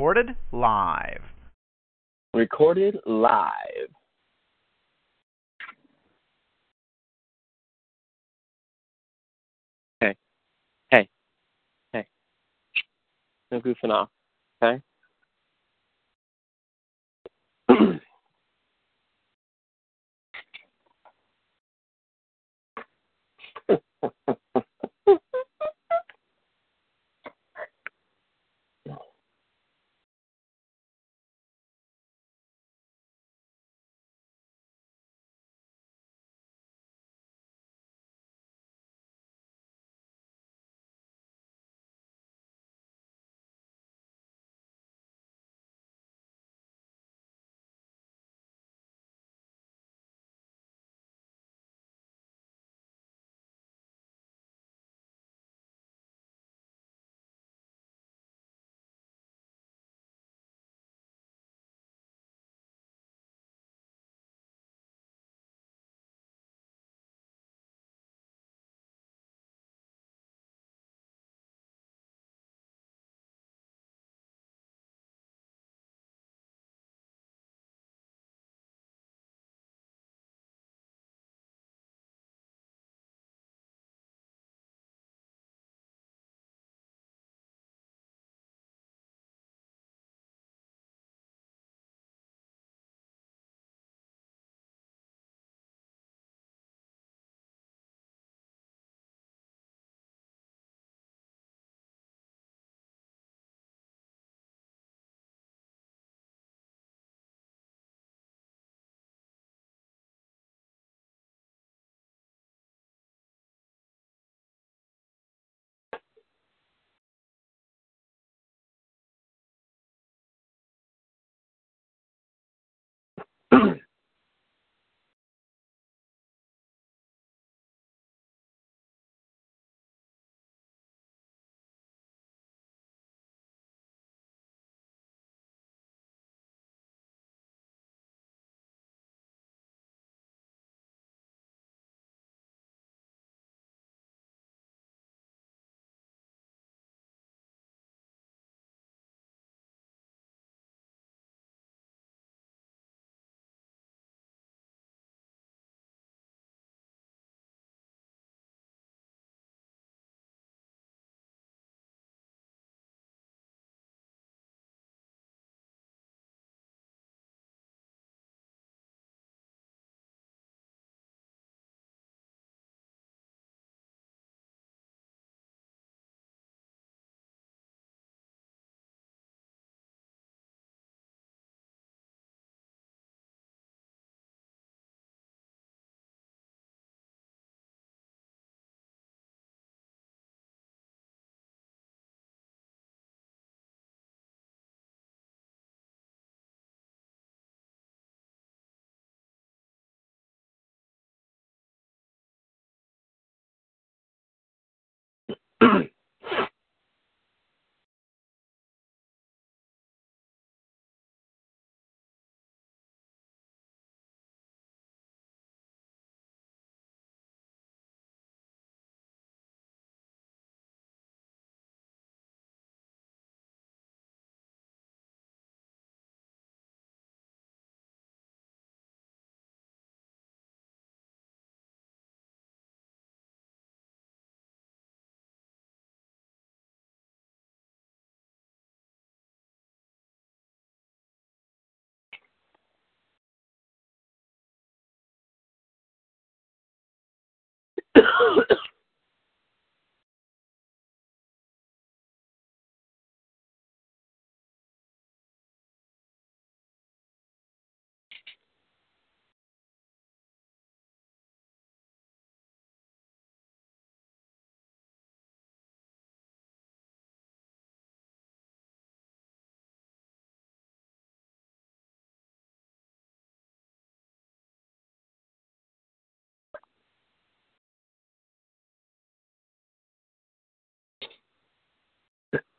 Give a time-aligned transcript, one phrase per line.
[0.00, 1.20] Recorded live.
[2.32, 3.50] Recorded live.
[10.00, 10.16] Hey,
[10.90, 11.06] hey,
[11.92, 12.06] hey.
[13.52, 14.08] No goofing off,
[14.62, 14.80] okay?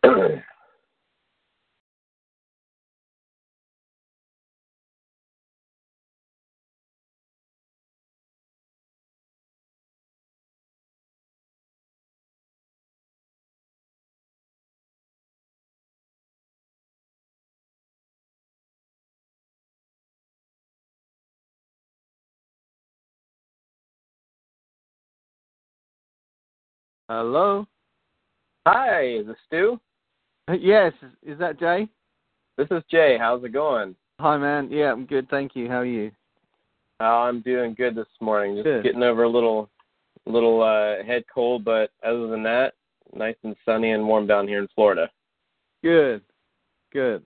[0.04, 0.42] Hello.
[28.66, 29.80] Hi, is this Stu?
[30.60, 30.94] Yes,
[31.26, 31.88] is that Jay?
[32.58, 33.18] This is Jay.
[33.20, 33.96] How's it going?
[34.20, 34.70] Hi, man.
[34.70, 35.30] Yeah, I'm good.
[35.30, 35.68] Thank you.
[35.68, 36.12] How are you?
[37.00, 38.58] Oh, I'm doing good this morning.
[38.58, 38.84] Just Good.
[38.84, 39.70] getting over a little,
[40.28, 42.74] little uh, head cold, but other than that,
[43.16, 45.10] nice and sunny and warm down here in Florida.
[45.84, 46.22] Good.
[46.94, 47.26] Good.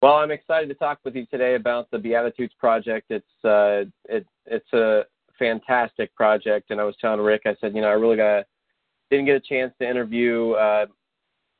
[0.00, 3.10] Well, I'm excited to talk with you today about the Beatitudes project.
[3.10, 5.02] It's uh, it it's a
[5.38, 8.46] fantastic project, and I was telling Rick, I said, you know, I really got
[9.10, 10.86] didn't get a chance to interview uh,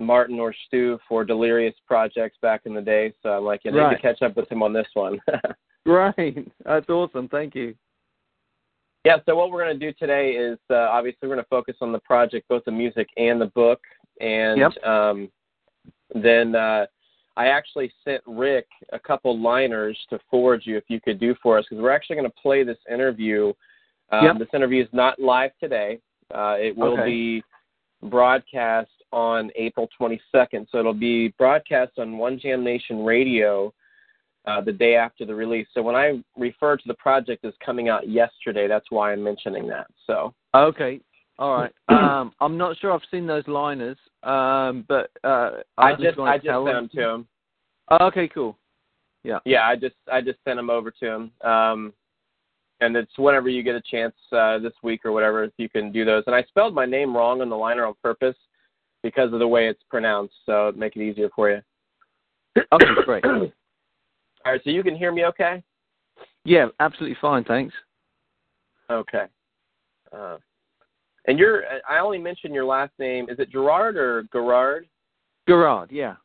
[0.03, 3.79] Martin or Stu for Delirious projects back in the day, so I'm like, I need
[3.79, 3.97] Right.
[3.97, 5.21] to catch up with him on this one.
[5.87, 6.49] Great.
[6.65, 7.29] That's awesome.
[7.29, 7.75] Thank you.
[9.05, 11.77] Yeah, so what we're going to do today is uh, obviously we're going to focus
[11.81, 13.81] on the project, both the music and the book.
[14.21, 14.85] And Yep.
[14.85, 15.29] um,
[16.15, 16.87] then uh,
[17.37, 21.59] I actually sent Rick a couple liners to forward you if you could do for
[21.59, 23.53] us, because we're actually going to play this interview.
[24.13, 24.39] Um, Yep.
[24.39, 25.99] This interview is not live today.
[26.33, 27.05] Uh, it will Okay.
[27.07, 27.45] be
[28.09, 30.67] broadcast on April 22nd.
[30.71, 33.73] So it'll be broadcast on One Jam Nation Radio
[34.47, 35.67] uh, the day after the release.
[35.75, 39.69] So when I refer to the project as coming out yesterday, that's why I'm mentioning
[39.69, 39.87] that.
[40.07, 41.01] So Okay.
[41.39, 41.73] All right.
[42.13, 46.47] Um, I'm not sure I've seen those liners, um, but uh, I just I just
[46.47, 47.29] sent them to him.
[47.89, 48.59] Oh, okay, cool.
[49.25, 49.39] Yeah.
[49.45, 51.31] Yeah, I just I just sent them over to him.
[51.43, 51.93] Um,
[52.81, 55.93] and it's whenever you get a chance uh, this week or whatever, if you can
[55.93, 56.25] do those.
[56.27, 58.37] And I spelled my name wrong on the liner on purpose
[59.03, 61.61] because of the way it's pronounced, so make it easier for you.
[62.73, 63.25] Okay, great.
[63.25, 63.51] All
[64.47, 65.63] right, so you can hear me okay?
[66.45, 67.45] Yeah, absolutely fine.
[67.45, 67.75] Thanks.
[68.91, 69.25] Okay.
[70.13, 70.37] Uh,
[71.27, 73.29] and you're I only mentioned your last name.
[73.31, 74.89] Is it Gerard or Gerard?
[75.49, 75.91] Gerard.
[75.93, 76.17] Yeah.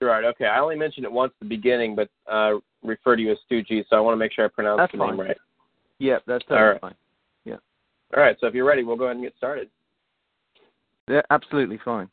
[0.00, 0.24] Gerard.
[0.24, 3.38] Okay, I only mentioned it once at the beginning, but uh, refer to you as
[3.44, 5.16] Stu G, so I want to make sure I pronounce That's the fine.
[5.16, 5.36] name right.
[5.98, 6.80] Yeah, that's All totally right.
[6.80, 6.94] fine.
[8.14, 9.70] All right, so if you're ready, we'll go ahead and get started.
[11.08, 12.08] Yeah, absolutely fine.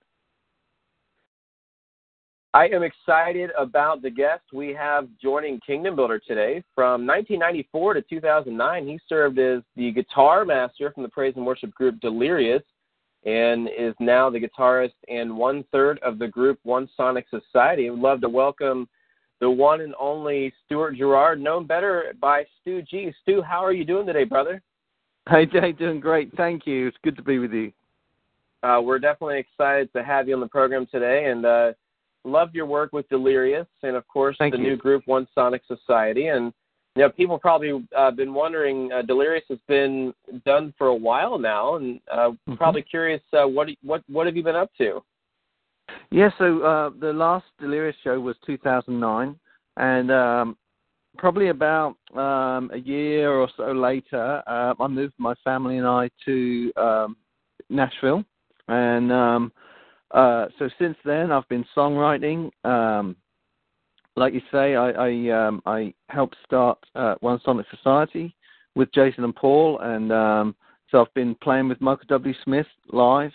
[2.54, 6.64] I am excited about the guest we have joining Kingdom Builder today.
[6.74, 11.72] From 1994 to 2009, he served as the guitar master from the praise and worship
[11.76, 12.64] group Delirious
[13.24, 17.88] and is now the guitarist and one third of the group One Sonic Society.
[17.88, 18.90] I would love to welcome
[19.40, 23.14] the one and only Stuart Garrard, known better by Stu G.
[23.22, 24.62] Stu, how are you doing today, brother?
[25.30, 26.36] Hey, Jay, doing great.
[26.36, 26.88] Thank you.
[26.88, 27.72] It's good to be with you.
[28.64, 31.72] Uh, we're definitely excited to have you on the program today and uh,
[32.26, 34.70] loved your work with Delirious and, of course, Thank the you.
[34.70, 36.28] new group One Sonic Society.
[36.28, 36.52] And,
[36.96, 40.14] you know, people probably uh, been wondering, uh, Delirious has been
[40.46, 42.58] done for a while now and uh, Mhm.
[42.58, 45.02] probably curious, uh, what, what, what have you been up to?
[46.12, 49.40] Yeah, so uh, the last Delirious show was 2009,
[49.78, 50.58] and um,
[51.18, 56.10] probably about um, a year or so later, uh, I moved my family and I
[56.26, 57.18] to um,
[57.70, 58.24] Nashville,
[58.70, 59.52] and um,
[60.12, 62.50] uh, so since then I've been songwriting.
[62.64, 63.16] Um,
[64.16, 68.36] like you say, I I, um, I helped start uh, One Sonic Society
[68.76, 70.56] with Jason and Paul, and um,
[70.90, 72.34] so I've been playing with Michael W.
[72.44, 73.32] Smith live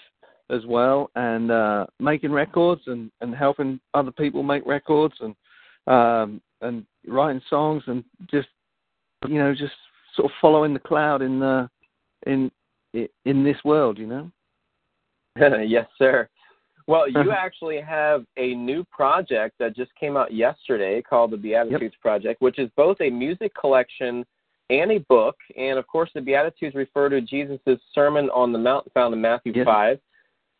[0.50, 5.34] as well and uh making records and and helping other people make records and
[5.86, 8.48] um and writing songs and just
[9.26, 9.72] you know just
[10.14, 11.68] sort of following the cloud in the
[12.26, 12.50] in
[13.24, 14.30] in this world you know
[15.66, 16.28] yes, sir.
[16.86, 21.94] Well, you actually have a new project that just came out yesterday called the Beatitudes
[22.00, 24.24] Project, which is both a music collection
[24.70, 25.36] and a book.
[25.56, 27.60] And of course, the Beatitudes refer to Jesus'
[27.94, 29.64] Sermon on the Mount found in Matthew Yes.
[29.64, 30.00] 5.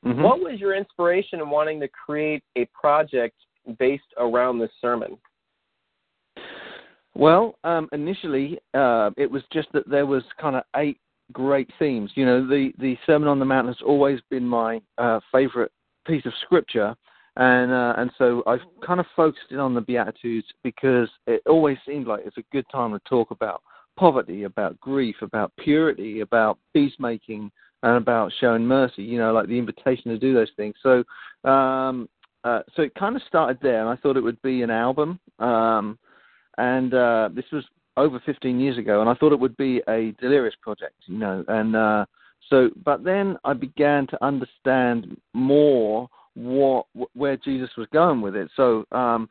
[0.05, 0.23] Mhm.
[0.23, 3.37] What was your inspiration in wanting to create a project
[3.79, 5.19] based around this sermon?
[7.15, 10.99] Well, um, initially, uh, it was just that there was kind of eight
[11.33, 12.11] great themes.
[12.15, 15.73] You know, the the Sermon on the Mount has always been my uh, favorite
[16.07, 16.95] piece of scripture,
[17.37, 21.79] and uh, and so I've kind of focused in on the Beatitudes because it always
[21.87, 23.63] seemed like it's a good time to talk about
[23.97, 27.51] poverty, about grief, about purity, about peacemaking,
[27.83, 29.03] and about showing mercy.
[29.03, 30.75] You know, like the invitation to do those things.
[30.83, 31.05] So.
[31.49, 32.09] Um,
[32.45, 35.19] uh, so it kind of started there, and I thought it would be an album.
[35.39, 35.99] Um,
[36.59, 37.65] and uh, this was
[37.97, 41.45] over 15 years ago, and I thought it would be a delirious project, you know.
[41.49, 42.07] And uh,
[42.51, 48.51] so, but then I began to understand more what where Jesus was going with it.
[48.57, 49.29] So, um,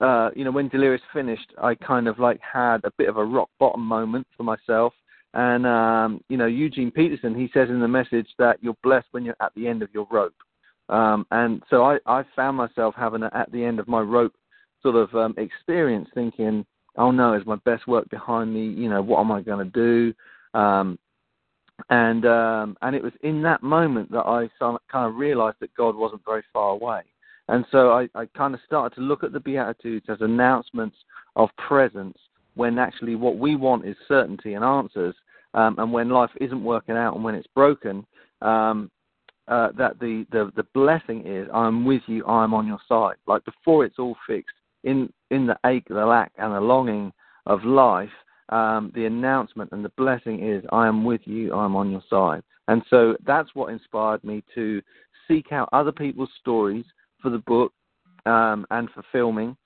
[0.00, 3.24] uh, you know, when delirious finished, I kind of like had a bit of a
[3.24, 4.92] rock bottom moment for myself.
[5.32, 9.24] And um, you know, Eugene Peterson, he says in the message that you're blessed when
[9.24, 10.34] you're at the end of your rope.
[10.88, 14.34] Um, and so I, I found myself having a, at the end of my rope
[14.82, 16.64] sort of um, experience, thinking,
[16.96, 18.66] "Oh no, is my best work behind me?
[18.66, 20.98] You know, what am I going to do?" Um,
[21.90, 25.96] and um, and it was in that moment that I kind of realized that God
[25.96, 27.02] wasn't very far away.
[27.48, 30.96] And so I, I kind of started to look at the Beatitudes as announcements
[31.36, 32.16] of presence
[32.54, 35.14] when actually what we want is certainty and answers.
[35.52, 38.06] Um, and when life isn't working out and when it's broken,
[38.42, 38.90] um,
[39.46, 43.16] uh, that the, the, the blessing is I'm with you, I'm on your side.
[43.26, 47.12] Like before it's all fixed, in, in the ache, the lack, and the longing
[47.46, 48.10] of life,
[48.50, 52.42] um, the announcement and the blessing is I am with you, I'm on your side.
[52.68, 54.80] And so that's what inspired me to
[55.28, 56.84] seek out other people's stories
[57.20, 57.72] for the book
[58.26, 59.56] um, and for filming.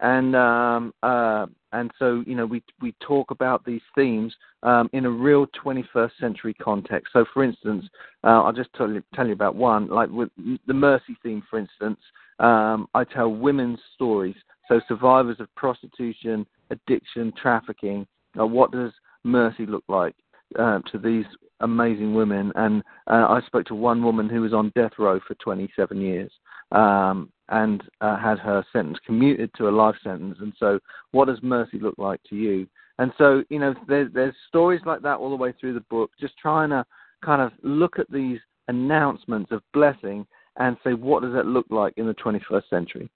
[0.00, 4.32] And um, uh, and so you know we we talk about these themes
[4.62, 7.12] um, in a real 21st century context.
[7.12, 7.84] So, for instance,
[8.22, 9.88] uh, I'll just tell you, tell you about one.
[9.88, 11.98] Like with the mercy theme, for instance,
[12.38, 14.36] um, I tell women's stories.
[14.68, 18.06] So, survivors of prostitution, addiction, trafficking.
[18.38, 18.92] Uh, what does
[19.24, 20.14] mercy look like
[20.58, 21.24] uh, to these
[21.60, 22.52] amazing women?
[22.54, 26.30] And uh, I spoke to one woman who was on death row for 27 years
[26.72, 30.36] um, and uh, had her sentence commuted to a life sentence.
[30.40, 30.78] And so,
[31.12, 32.66] what does mercy look like to you?
[32.98, 36.36] And so, you know, there's stories like that all the way through the book, just
[36.36, 36.84] trying to
[37.24, 41.94] kind of look at these announcements of blessing and say, what does that look like
[41.96, 43.08] in the 21st century?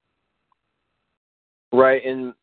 [1.72, 2.04] Right.
[2.04, 2.34] And,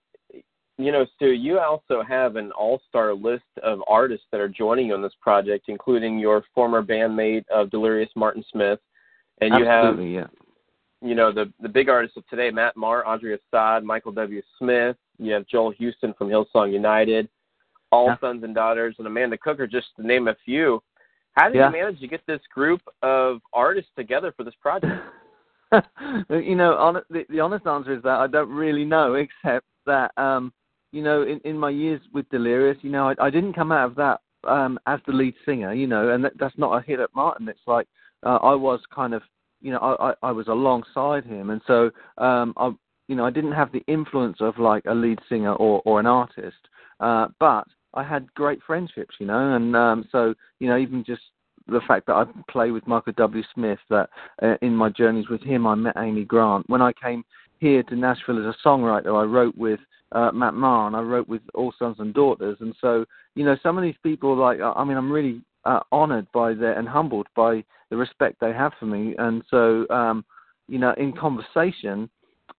[0.77, 4.87] you know, Stu, you also have an all star list of artists that are joining
[4.87, 8.79] you on this project, including your former bandmate of Delirious, Martin Smith.
[9.41, 10.39] And you Absolutely, have yeah
[11.01, 14.41] you know the the big artists of today: Matt Maher, Audrey Assad, Michael W.
[14.57, 14.97] Smith.
[15.17, 17.29] You have Joel Houston from Hillsong United,
[17.91, 18.19] All yeah.
[18.19, 20.81] Sons and Daughters, and Amanda Cooker, just to name a few.
[21.33, 21.67] How did yeah.
[21.67, 24.93] you manage to get this group of artists together for this project?
[26.29, 30.11] you know, on, the, the honest answer is that I don't really know, except that
[30.17, 30.53] um,
[30.91, 33.89] you know, in, in my years with Delirious, you know, I, I didn't come out
[33.91, 36.99] of that um, as the lead singer, you know, and that, that's not a hit
[36.99, 37.47] at Martin.
[37.47, 37.87] It's like
[38.25, 39.21] uh, I was kind of
[39.61, 42.71] you know, I, I, I was alongside him, and so um, I,
[43.07, 46.05] you know, I didn't have the influence of like a lead singer or or an
[46.05, 46.57] artist,
[46.99, 51.21] uh, but I had great friendships, you know, and um, so you know, even just
[51.71, 53.43] the fact that I play with Michael W.
[53.53, 54.09] Smith, that
[54.41, 56.69] uh, in my journeys with him, I met Amy Grant.
[56.69, 57.23] When I came
[57.59, 59.79] here to Nashville as a songwriter, I wrote with
[60.11, 63.55] uh, Matt Maher and I wrote with All Sons and Daughters, and so you know,
[63.63, 67.27] some of these people, like, I mean, I'm really uh, honored by their and humbled
[67.35, 69.15] by the respect they have for me.
[69.17, 70.25] And so, um,
[70.67, 72.09] you know, in conversation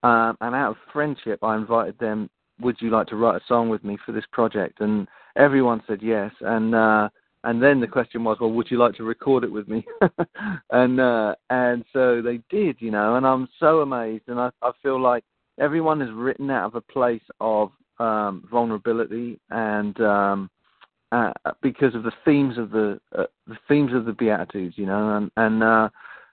[0.01, 2.29] um, and out of friendship, I invited them.
[2.61, 4.81] Would you like to write a song with me for this project?
[4.81, 6.31] And everyone said yes.
[6.41, 7.09] And uh,
[7.43, 9.85] and then the question was, well, would you like to record it with me?
[10.71, 13.15] and uh, and so they did, you know.
[13.15, 15.23] And I'm so amazed, and I I feel like
[15.59, 20.49] everyone is written out of a place of um, vulnerability and um,
[21.11, 21.31] uh,
[21.61, 25.31] because of the themes of the uh, the themes of the Beatitudes, you know, and
[25.37, 25.89] and uh,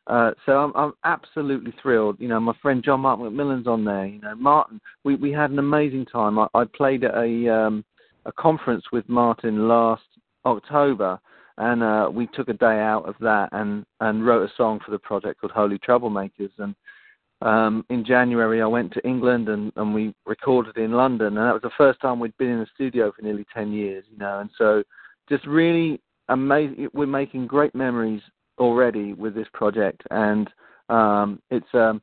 [0.06, 2.16] uh, so I'm I'm absolutely thrilled.
[2.20, 4.06] You know, my friend John Mark McMillan's on there.
[4.06, 6.38] You know, Martin, we we had an amazing time.
[6.38, 7.84] I, I played at a um,
[8.24, 10.02] a conference with Martin last
[10.45, 11.18] October,
[11.59, 14.90] and uh, we took a day out of that and and wrote a song for
[14.90, 16.75] the project called Holy Troublemakers, and
[17.40, 21.52] um, in January, I went to England and, and we recorded in London, and that
[21.52, 24.40] was the first time we'd been in a studio for nearly ten years, you know.
[24.40, 24.83] And so,
[25.28, 26.88] just really amazing.
[26.92, 28.23] We're making great memories
[28.59, 30.50] already with this project, and
[30.88, 32.02] um, it's um,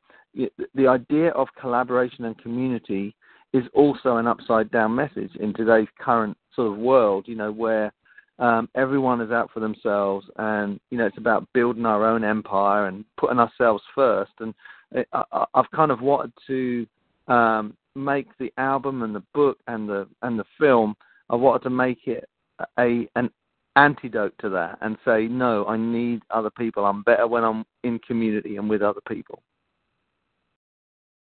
[0.74, 3.14] the idea of collaboration and community
[3.52, 7.92] is also an upside down message in today's current sort of world, you know, where
[8.38, 12.86] um, everyone is out for themselves, and you know, it's about building our own empire
[12.86, 14.32] and putting ourselves first.
[14.40, 14.54] And
[15.12, 16.86] I, have kind of wanted to
[17.28, 20.94] um, make the album and the book and the and the film.
[21.30, 22.28] I wanted to make it
[22.78, 23.30] a an
[23.76, 25.66] antidote to that and say no.
[25.66, 26.84] I need other people.
[26.84, 29.42] I'm better when I'm in community and with other people.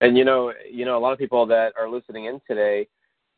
[0.02, 2.88] And you know, you know, a lot of people that are listening in today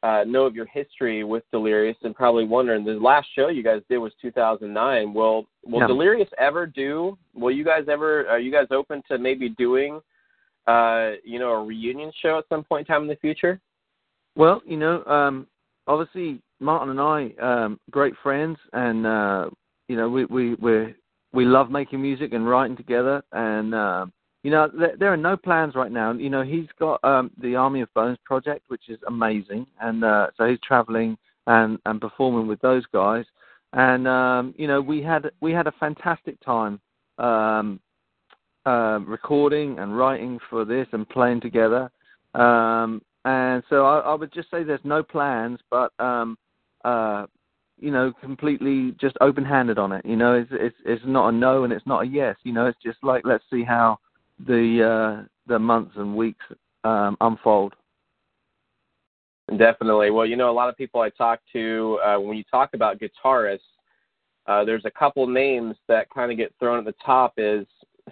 [0.06, 3.82] uh, know of your history with Delirious and probably wondering the last show you guys
[3.90, 5.14] did was 2009.
[5.14, 5.88] Will will.
[5.88, 7.18] Delirious ever do?
[7.34, 8.28] Will you guys ever?
[8.28, 10.02] Are you guys open to maybe doing
[10.68, 13.60] uh, you know, a reunion show at some point in time in the future?
[14.36, 15.48] Well, you know, um,
[15.88, 19.50] obviously Martin and I, um, great friends, and uh,
[19.88, 20.96] you know, we we we
[21.34, 24.06] we love making music and writing together, and uh,
[24.46, 26.12] you know, there, there are no plans right now.
[26.12, 30.28] You know, he's got um, the Army of Bones project, which is amazing, and uh,
[30.38, 33.26] so he's traveling and and performing with those guys,
[33.74, 36.80] and um, you know, we had we had a fantastic time
[37.18, 37.80] um,
[38.68, 41.90] uh, recording and writing for this and playing together.
[42.36, 46.38] Um, and so I, I, would just say there's no plans, but um,
[46.84, 47.26] uh,
[47.80, 50.06] you know, completely just open-handed on it.
[50.06, 52.36] You know, it's it's it's not a no and it's not a yes.
[52.44, 53.98] You know, it's just like let's see how
[54.40, 56.46] the uh, the months and weeks
[56.84, 57.74] um, unfold.
[59.58, 60.10] Definitely.
[60.10, 63.00] Well, you know, a lot of people I talk to uh, when you talk about
[63.00, 63.60] guitarists,
[64.48, 67.66] uh, there's a couple names that kind of get thrown at the top as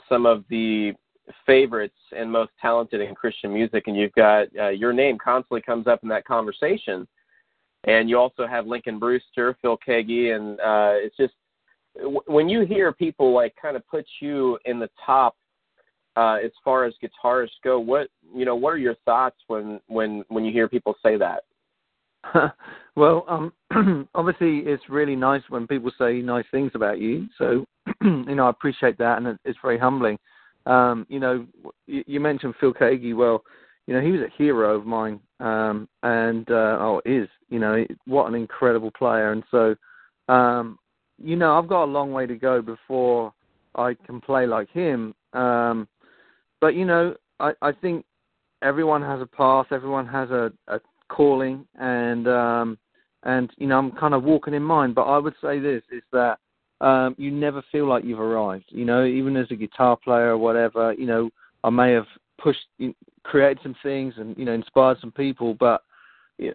[0.08, 0.94] some of the
[1.46, 5.88] favorites and most talented in Christian music, and you've got uh, your name constantly comes
[5.88, 7.08] up in that conversation.
[7.86, 11.34] And you also have Lincoln Brewster, Phil Keaggy, and uh, it's just
[12.28, 15.36] when you hear people like kind of put you in the top
[16.16, 17.80] uh, as far as guitarists go.
[17.80, 21.44] What you know, what are your thoughts when when when you hear people say that?
[22.96, 27.28] well, um, obviously, it's really nice when people say nice things about you.
[27.38, 27.66] So,
[28.02, 30.18] you know, I appreciate that, and it's very humbling.
[30.66, 31.46] Um, you know,
[31.88, 33.16] you, you mentioned Phil Keaggy.
[33.16, 33.44] Well,
[33.88, 37.86] you know, he was a hero of mine, um, and uh, oh, is you know,
[38.06, 39.32] what an incredible player.
[39.32, 39.76] And so,
[40.28, 40.80] um,
[41.22, 43.32] you know, I've got a long way to go before
[43.76, 45.14] I can play like him.
[45.34, 45.88] Um,
[46.64, 48.06] but you know, I, I think
[48.62, 50.80] everyone has a path, everyone has a, a
[51.10, 52.78] calling, and um,
[53.24, 54.94] and you know, I'm kind of walking in mine.
[54.94, 56.38] But I would say this is that
[56.80, 58.64] um, you never feel like you've arrived.
[58.70, 61.30] You know, even as a guitar player or whatever, you know,
[61.66, 62.66] I may have pushed,
[63.24, 65.82] created some things, and you know, inspired some people, but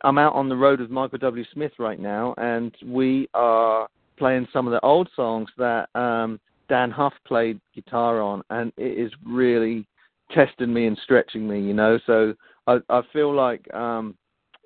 [0.05, 1.45] I'm out on the road with Michael W.
[1.53, 6.91] Smith right now, and we are playing some of the old songs that um, Dann
[6.91, 9.87] Huff played guitar on, and it is really
[10.33, 11.99] testing me and stretching me, you know.
[12.07, 12.35] So
[12.67, 14.17] I, I feel like, um,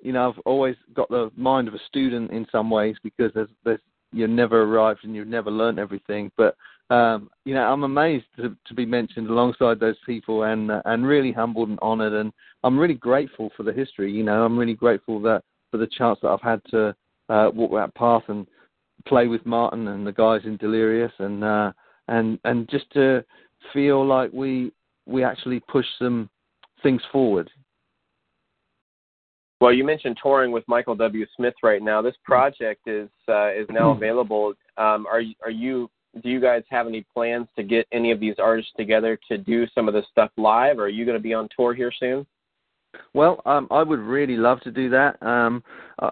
[0.01, 3.49] you know, I've always got the mind of a student in some ways because there's,
[3.63, 3.79] there's
[4.11, 6.31] you've never arrived and you've never learned everything.
[6.37, 6.55] But
[6.89, 11.05] um, you know, I'm amazed to, to be mentioned alongside those people and uh, and
[11.05, 12.13] really humbled and honoured.
[12.13, 12.31] And
[12.63, 14.11] I'm really grateful for the history.
[14.11, 16.95] You know, I'm really grateful that for the chance that I've had to
[17.29, 18.45] uh, walk that path and
[19.07, 21.71] play with Martin and the guys in Delirious and uh,
[22.07, 23.23] and and just to
[23.71, 24.71] feel like we
[25.05, 26.29] we actually push some
[26.81, 27.49] things forward.
[29.61, 31.25] Well, you mentioned touring with Michael W.
[31.37, 32.01] Smith right now.
[32.01, 34.53] This project is uh, is now available.
[34.77, 35.89] Um, are are you
[36.21, 39.65] do you guys have any plans to get any of these artists together to do
[39.73, 40.79] some of this stuff live?
[40.79, 42.25] Or are you going to be on tour here soon?
[43.13, 45.21] Well, um, I would really love to do that.
[45.23, 45.63] Um,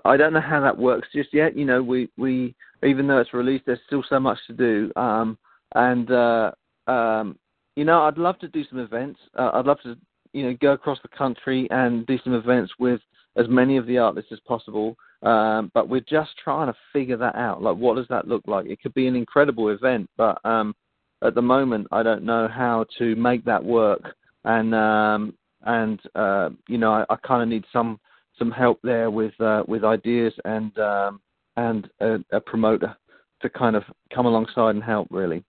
[0.06, 1.56] I don't know how that works just yet.
[1.56, 4.91] You know, we we even though it's released, there's still so much to do.
[4.95, 5.38] Um,
[5.75, 6.51] and uh,
[6.88, 7.38] um,
[7.75, 9.19] you know, I'd love to do some events.
[9.38, 9.95] Uh, I'd love to,
[10.34, 13.01] you know, go across the country and do some events with
[13.38, 14.95] as many of the artists as possible.
[15.23, 17.62] Um, but we're just trying to figure that out.
[17.62, 18.65] Like, what does that look like?
[18.65, 20.75] It could be an incredible event, but um,
[21.23, 24.15] at the moment, I don't know how to make that work.
[24.43, 27.99] And um, and uh, you know, I, I kind of need some
[28.39, 31.21] some help there with uh, with ideas and um,
[31.57, 32.95] and a, a promoter
[33.43, 35.07] to kind of come alongside and help.
[35.12, 35.43] Really.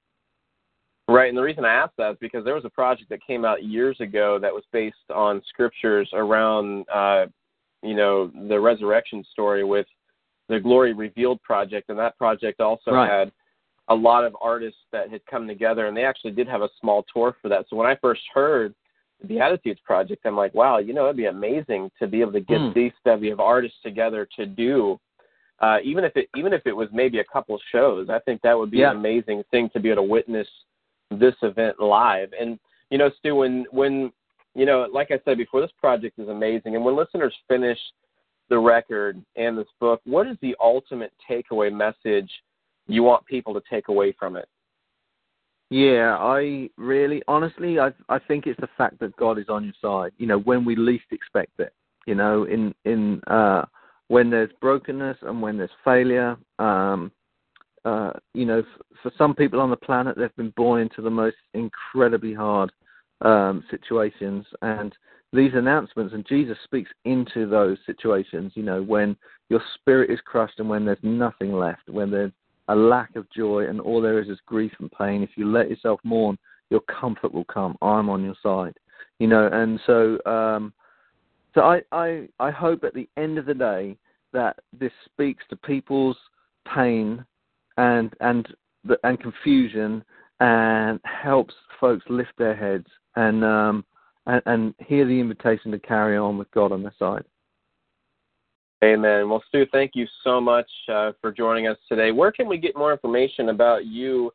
[1.08, 3.44] Right, and the reason I asked that is because there was a project that came
[3.44, 7.26] out years ago that was based on scriptures around, uh,
[7.82, 9.86] you know, the resurrection story with
[10.48, 13.10] the Glory Revealed project, and that project also right.
[13.10, 13.32] had
[13.88, 17.04] a lot of artists that had come together, and they actually did have a small
[17.12, 17.66] tour for that.
[17.68, 18.72] So when I first heard
[19.20, 22.40] the Beatitudes project, I'm like, wow, you know, it'd be amazing to be able to
[22.40, 22.74] get mm.
[22.74, 25.00] these bevy of artists together to do.
[25.60, 28.58] Uh, even if it even if it was maybe a couple shows, I think that
[28.58, 28.90] would be yeah.
[28.90, 30.48] an amazing thing to be able to witness
[31.18, 32.30] this event live.
[32.38, 32.58] And
[32.90, 34.12] you know, Stu, when when
[34.54, 36.74] you know, like I said before, this project is amazing.
[36.76, 37.78] And when listeners finish
[38.50, 42.30] the record and this book, what is the ultimate takeaway message
[42.86, 44.48] you want people to take away from it?
[45.70, 49.74] Yeah, I really, honestly, I I think it's the fact that God is on your
[49.80, 50.12] side.
[50.18, 51.72] You know, when we least expect it.
[52.06, 53.64] You know, in in uh,
[54.08, 57.10] when there's brokenness and when there's failure, um,
[57.84, 61.10] uh, you know, f- for some people on the planet, they've been born into the
[61.10, 62.70] most incredibly hard
[63.22, 64.94] um, situations, and
[65.32, 68.52] these announcements, and Jesus speaks into those situations.
[68.54, 69.16] You know, when
[69.48, 72.32] your spirit is crushed and when there's nothing left, when there's
[72.68, 75.22] a lack of joy and all there is is grief and pain.
[75.22, 76.38] If you let yourself mourn,
[76.70, 77.76] your comfort will come.
[77.82, 78.74] I'm on your side.
[79.18, 80.72] You know, and so um,
[81.54, 83.96] so I, I I hope at the end of the day
[84.32, 86.16] that this speaks to people's
[86.72, 87.24] pain
[87.76, 88.48] and and
[89.04, 90.04] and confusion
[90.40, 93.84] and helps folks lift their heads and um
[94.26, 97.24] and, and hear the invitation to carry on with God on their side.
[98.84, 99.28] Amen.
[99.28, 102.10] Well, Stu, thank you so much uh, for joining us today.
[102.10, 104.32] Where can we get more information about you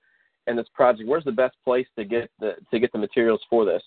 [0.48, 1.08] and this project?
[1.08, 3.84] Where's the best place to get the to get the materials for this?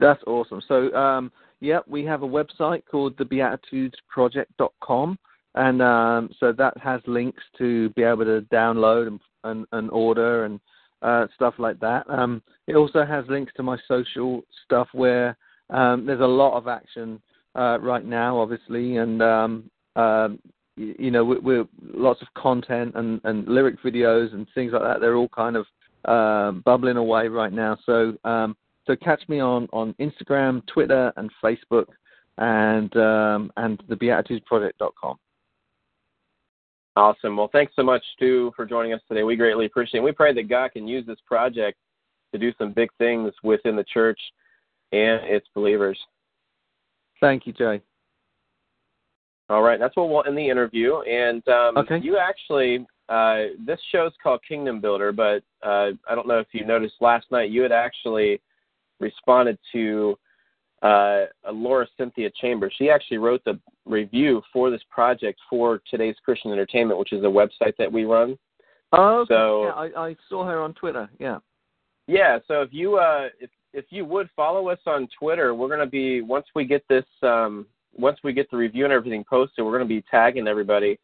[0.00, 0.60] That's awesome.
[0.66, 5.18] So, um, yeah, we have a website called thebeatitudesproject.com.
[5.56, 10.44] and um, so that has links to be able to download and and, and order
[10.44, 10.60] and
[11.02, 12.08] uh, stuff like that.
[12.08, 15.36] Um, it also has links to my social stuff where
[15.70, 17.20] um, there's a lot of action
[17.54, 20.38] uh, right now, obviously, and um, um,
[20.76, 25.00] you, know we're, we're lots of content and, and lyric videos and things like that.
[25.00, 25.66] They're all kind of
[26.04, 27.78] uh, bubbling away right now.
[27.86, 31.86] So um, so catch me on on Instagram, Twitter, and Facebook,
[32.38, 35.18] and um, and the BeatitudesProject.com.
[36.96, 37.36] Awesome.
[37.36, 39.22] Well, thanks so much, Stu, for joining us today.
[39.22, 40.04] We greatly appreciate it.
[40.04, 41.76] We pray that God can use this project
[42.32, 44.18] to do some big things within the church
[44.92, 45.98] and its believers.
[47.20, 47.82] Thank you, Jay.
[49.48, 51.00] All right, that's what we'll end the interview.
[51.02, 52.00] And um, okay.
[52.02, 56.64] you actually, uh, this show's called Kingdom Builder, but uh, I don't know if you
[56.64, 58.40] noticed last night, you had actually
[59.00, 60.18] responded to
[60.82, 62.74] uh, Laura Cynthia Chambers.
[62.76, 67.26] She actually wrote the review for this project for today's Christian Entertainment, which is a
[67.26, 68.38] website that we run.
[68.92, 69.34] Oh, okay.
[69.34, 71.08] So, yeah, I, I saw her on Twitter.
[71.18, 71.38] Yeah.
[72.06, 72.38] Yeah.
[72.46, 75.86] So if you uh, if if you would follow us on Twitter, we're going to
[75.86, 79.76] be once we get this um, once we get the review and everything posted, we're
[79.76, 80.98] going to be tagging everybody.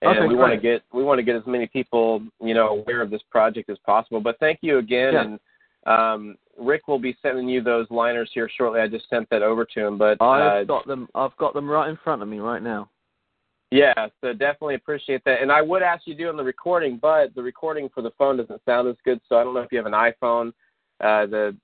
[0.00, 2.68] And okay, we want to get we want to get as many people you know
[2.68, 4.20] aware of this project as possible.
[4.20, 5.22] But thank you again, Yeah.
[5.22, 5.40] and
[5.88, 8.80] um, Rick will be sending you those liners here shortly.
[8.80, 9.96] I just sent that over to him.
[9.98, 11.08] But uh, I've got them.
[11.14, 12.90] I've got them right in front of me right now.
[13.70, 15.40] yeah, so definitely appreciate that.
[15.42, 18.10] And I would ask you to do on the recording, but the recording for the
[18.18, 19.20] phone doesn't sound as good.
[19.28, 20.48] So I don't know if you have an iPhone.
[21.00, 21.56] Uh, the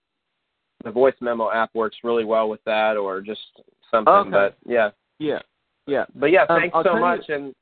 [0.84, 3.40] the voice memo app works really well with that, or just
[3.90, 4.12] something.
[4.12, 4.30] Okay.
[4.30, 5.40] But yeah, Yeah.
[5.86, 6.04] Yeah.
[6.14, 7.28] but yeah, Um, thanks I'll so tell you- much.
[7.30, 7.54] And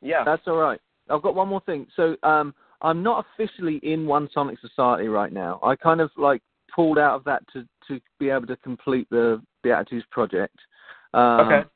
[0.00, 0.80] yeah, That's all right.
[1.10, 1.86] I've got one more thing.
[1.96, 5.58] So um, I'm not officially in One Sonic Society right now.
[5.62, 6.42] I kind of like
[6.74, 10.56] pulled out of that to to be able to complete the Beatitudes project.
[11.14, 11.68] Um, Okay.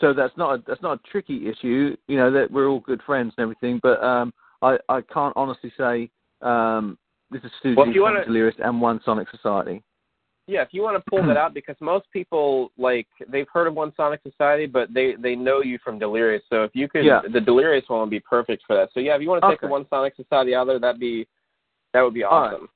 [0.00, 1.96] So that's not a, that's not a tricky issue.
[2.08, 3.78] You know that we're all good friends and everything.
[3.82, 6.10] But um, I I can't honestly say
[6.42, 6.98] um,
[7.30, 9.82] this is Stu Well, from wanna- Delirious and One Sonic Society.
[10.46, 10.62] Yeah.
[10.62, 13.92] If you want to pull that out, because most people like they've heard of One
[13.96, 16.42] Sonic Society, but they they know you from Delirious.
[16.50, 17.20] So if you could, Yeah.
[17.32, 18.90] the Delirious one would be perfect for that.
[18.92, 19.66] So yeah, if you want to take Okay.
[19.66, 21.26] the One Sonic Society out there, that'd be
[21.92, 22.68] that would be awesome.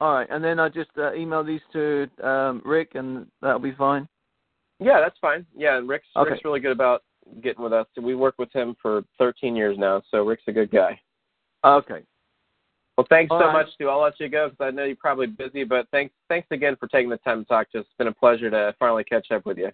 [0.00, 3.72] All right, and then I just uh, email these to um, Rick, and that'll be
[3.72, 4.06] fine.
[4.78, 5.46] Yeah, that's fine.
[5.56, 6.30] Yeah, and Rick's Okay.
[6.30, 7.02] Rick's really good about
[7.40, 7.86] getting with us.
[8.00, 11.00] We work with him for 13 years now, so Rick's a good guy.
[11.64, 12.02] Okay.
[12.96, 13.52] Well, thanks All so right.
[13.52, 13.88] much, Stu.
[13.88, 16.88] I'll let you go because I know you're probably busy, but thanks thanks again for
[16.88, 17.84] taking the time to talk to us.
[17.84, 19.70] It's been a pleasure to finally catch up with you.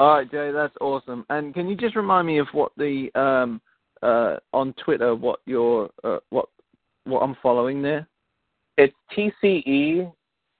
[0.00, 1.24] All right, Jay, that's awesome.
[1.30, 3.60] And can you just remind me of what the um
[4.02, 6.46] uh on Twitter what your uh, what
[7.04, 8.08] what I'm following there?
[8.76, 10.12] It's TCE,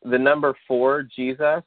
[0.04, 1.62] the number four, Jesus,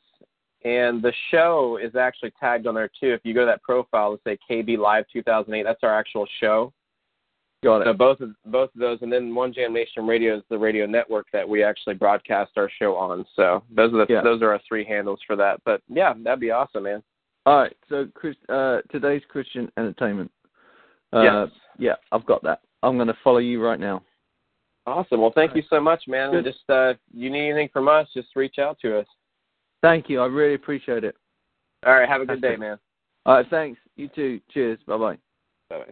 [0.64, 3.14] and the show is actually tagged on there too.
[3.14, 6.74] If you go to that profile, let's say KB Live 2008, that's our actual show.
[7.64, 10.58] Got So both of both of those, and then One Jam Nation Radio is the
[10.58, 13.24] radio network that we actually broadcast our show on.
[13.36, 14.22] So those are the Yeah.
[14.22, 15.64] those are our three handles for that.
[15.64, 17.04] But yeah, that'd be awesome, man.
[17.46, 17.76] All right.
[17.88, 20.32] So Chris, uh, today's Christian entertainment.
[21.14, 21.50] Uh, yes.
[21.78, 22.62] Yeah, I've got that.
[22.84, 24.04] I'm going to follow you right now.
[24.88, 25.22] Awesome.
[25.22, 26.32] Well, thank you so much, man.
[26.32, 26.46] Good.
[26.46, 29.06] Just uh, if you need anything from us, just reach out to us.
[29.84, 30.20] Thank you.
[30.20, 31.16] I really appreciate it.
[31.86, 32.10] All right.
[32.10, 32.60] Have a good That's day, good.
[32.60, 32.80] man.
[33.26, 33.46] All right.
[33.50, 33.80] Thanks.
[33.98, 34.40] You too.
[34.52, 34.80] Cheers.
[34.88, 35.18] Bye Bye
[35.70, 35.78] bye.
[35.86, 35.92] Bye.